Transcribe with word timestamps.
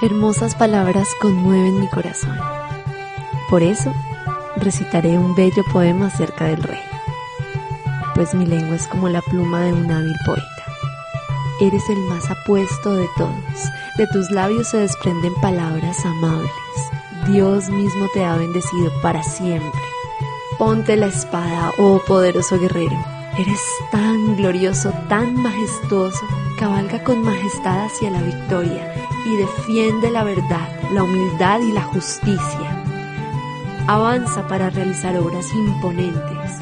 Hermosas 0.00 0.54
palabras 0.54 1.08
conmueven 1.20 1.80
mi 1.80 1.88
corazón. 1.88 2.38
Por 3.50 3.64
eso 3.64 3.92
recitaré 4.54 5.18
un 5.18 5.34
bello 5.34 5.64
poema 5.72 6.06
acerca 6.06 6.44
del 6.44 6.62
rey, 6.62 6.84
pues 8.14 8.32
mi 8.32 8.46
lengua 8.46 8.76
es 8.76 8.86
como 8.86 9.08
la 9.08 9.22
pluma 9.22 9.62
de 9.62 9.72
un 9.72 9.90
hábil 9.90 10.14
poeta. 10.24 10.46
Eres 11.60 11.82
el 11.88 11.98
más 12.04 12.30
apuesto 12.30 12.94
de 12.94 13.08
todos, 13.16 13.34
de 13.96 14.06
tus 14.06 14.30
labios 14.30 14.68
se 14.68 14.76
desprenden 14.76 15.34
palabras 15.34 16.06
amables. 16.06 16.52
Dios 17.26 17.68
mismo 17.68 18.06
te 18.14 18.24
ha 18.24 18.36
bendecido 18.36 18.92
para 19.02 19.24
siempre. 19.24 19.82
Ponte 20.58 20.96
la 20.96 21.06
espada, 21.06 21.72
oh 21.76 22.00
poderoso 22.06 22.56
guerrero. 22.60 23.04
Eres 23.36 23.60
tan 23.90 24.36
glorioso, 24.36 24.92
tan 25.08 25.34
majestuoso, 25.34 26.24
cabalga 26.56 27.02
con 27.02 27.22
majestad 27.22 27.86
hacia 27.86 28.10
la 28.10 28.22
victoria 28.22 28.97
y 29.28 29.36
defiende 29.36 30.10
la 30.10 30.24
verdad, 30.24 30.68
la 30.92 31.02
humildad 31.02 31.60
y 31.60 31.72
la 31.72 31.82
justicia. 31.82 32.84
Avanza 33.86 34.46
para 34.48 34.70
realizar 34.70 35.16
obras 35.16 35.52
imponentes. 35.52 36.58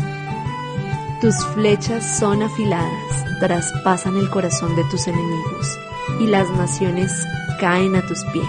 Tus 1.21 1.35
flechas 1.55 2.19
son 2.19 2.43
afiladas, 2.43 3.25
traspasan 3.41 4.17
el 4.17 4.29
corazón 4.31 4.75
de 4.77 4.85
tus 4.85 5.07
enemigos 5.07 5.79
y 6.21 6.27
las 6.27 6.51
naciones 6.51 7.13
caen 7.61 7.97
a 7.97 8.07
tus 8.07 8.25
pies. 8.33 8.47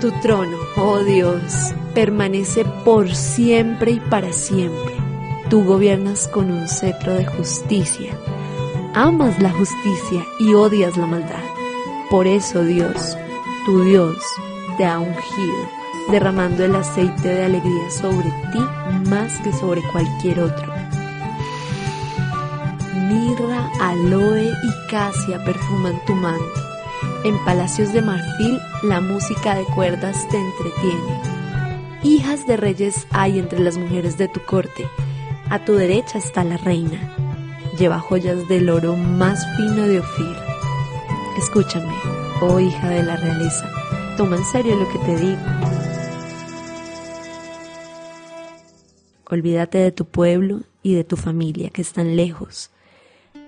Tu 0.00 0.10
trono, 0.20 0.56
oh 0.76 0.98
Dios, 1.00 1.72
permanece 1.94 2.64
por 2.84 3.14
siempre 3.14 3.92
y 3.92 4.00
para 4.00 4.32
siempre. 4.32 4.94
Tú 5.50 5.64
gobiernas 5.64 6.28
con 6.28 6.50
un 6.50 6.68
cetro 6.68 7.14
de 7.14 7.26
justicia. 7.26 8.16
Amas 8.94 9.40
la 9.40 9.50
justicia 9.50 10.24
y 10.38 10.54
odias 10.54 10.96
la 10.96 11.06
maldad. 11.06 11.44
Por 12.10 12.26
eso 12.26 12.64
Dios, 12.64 13.16
tu 13.64 13.84
Dios, 13.84 14.16
te 14.76 14.84
ha 14.84 14.98
ungido, 14.98 15.68
derramando 16.10 16.64
el 16.64 16.74
aceite 16.74 17.28
de 17.28 17.44
alegría 17.44 17.90
sobre 17.90 18.30
ti 18.52 18.60
más 19.08 19.38
que 19.40 19.52
sobre 19.52 19.82
cualquier 19.92 20.40
otro. 20.40 20.72
Mirra, 23.08 23.70
aloe 23.80 24.44
y 24.44 24.90
casia 24.90 25.42
perfuman 25.44 26.00
tu 26.06 26.14
manto. 26.14 26.60
En 27.24 27.42
palacios 27.44 27.92
de 27.92 28.02
marfil 28.02 28.60
la 28.82 29.00
música 29.00 29.54
de 29.54 29.64
cuerdas 29.64 30.26
te 30.28 30.38
entretiene. 30.38 31.20
Hijas 32.02 32.46
de 32.46 32.56
reyes 32.56 33.06
hay 33.10 33.38
entre 33.38 33.58
las 33.60 33.76
mujeres 33.76 34.16
de 34.16 34.28
tu 34.28 34.40
corte. 34.40 34.88
A 35.50 35.64
tu 35.64 35.74
derecha 35.74 36.18
está 36.18 36.44
la 36.44 36.56
reina. 36.56 37.14
Lleva 37.78 37.98
joyas 37.98 38.48
del 38.48 38.70
oro 38.70 38.96
más 38.96 39.44
fino 39.56 39.86
de 39.86 40.00
Ofir. 40.00 40.36
Escúchame, 41.38 41.94
oh 42.40 42.60
hija 42.60 42.88
de 42.88 43.02
la 43.02 43.16
realeza, 43.16 43.68
toma 44.16 44.36
en 44.36 44.44
serio 44.44 44.76
lo 44.76 44.88
que 44.88 44.98
te 44.98 45.16
digo. 45.16 45.42
Olvídate 49.28 49.78
de 49.78 49.92
tu 49.92 50.06
pueblo 50.06 50.60
y 50.82 50.94
de 50.94 51.04
tu 51.04 51.16
familia 51.16 51.70
que 51.70 51.82
están 51.82 52.16
lejos, 52.16 52.70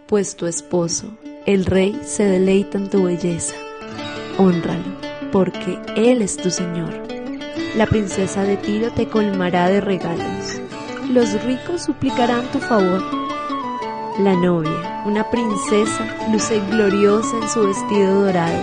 pues 0.07 0.37
tu 0.37 0.47
esposo, 0.47 1.07
el 1.47 1.65
rey, 1.65 2.01
se 2.05 2.25
deleita 2.25 2.79
en 2.79 2.89
tu 2.89 3.05
belleza. 3.05 3.57
Honralo, 4.39 4.97
porque 5.33 5.79
él 5.97 6.23
es 6.23 6.37
tu 6.37 6.51
Señor. 6.51 7.03
La 7.77 7.87
princesa 7.87 8.45
de 8.45 8.57
Tiro 8.59 8.93
te 8.93 9.09
colmará 9.09 9.69
de 9.69 9.81
regalos. 9.81 10.61
Los 11.11 11.43
ricos 11.43 11.83
suplicarán 11.85 12.51
tu 12.53 12.61
favor. 12.61 13.22
La 14.19 14.37
novia, 14.37 15.03
una 15.07 15.31
princesa, 15.31 16.05
luce 16.31 16.61
gloriosa 16.71 17.35
en 17.41 17.49
su 17.49 17.67
vestido 17.67 18.25
dorado. 18.27 18.63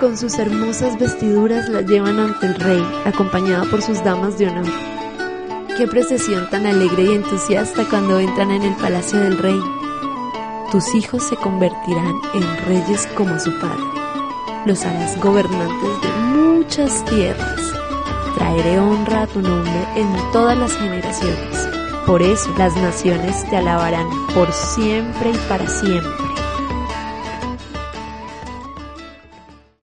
Con 0.00 0.16
sus 0.16 0.36
hermosas 0.36 0.98
vestiduras 0.98 1.68
la 1.68 1.82
llevan 1.82 2.18
ante 2.18 2.46
el 2.46 2.56
rey, 2.56 2.84
acompañada 3.04 3.64
por 3.66 3.82
sus 3.82 4.02
damas 4.02 4.36
de 4.36 4.48
honor. 4.48 4.66
Qué 5.76 5.86
procesión 5.86 6.50
tan 6.50 6.66
alegre 6.66 7.04
y 7.04 7.14
entusiasta 7.14 7.84
cuando 7.88 8.18
entran 8.18 8.50
en 8.50 8.62
el 8.62 8.74
palacio 8.74 9.20
del 9.20 9.38
rey. 9.38 9.60
Tus 10.72 10.92
hijos 10.96 11.22
se 11.22 11.36
convertirán 11.36 12.14
en 12.34 12.66
reyes 12.66 13.06
como 13.16 13.38
su 13.38 13.56
padre. 13.60 13.84
Los 14.66 14.84
harás 14.84 15.20
gobernantes 15.20 16.00
de 16.02 16.08
muchas 16.36 17.04
tierras. 17.04 17.60
Traeré 18.34 18.80
honra 18.80 19.22
a 19.22 19.26
tu 19.28 19.40
nombre 19.40 19.86
en 19.94 20.08
todas 20.32 20.58
las 20.58 20.76
generaciones. 20.76 21.79
Por 22.06 22.22
eso 22.22 22.50
las 22.58 22.74
naciones 22.76 23.48
te 23.48 23.56
alabarán 23.56 24.08
por 24.34 24.52
siempre 24.52 25.30
y 25.30 25.36
para 25.48 25.66
siempre. 25.68 26.39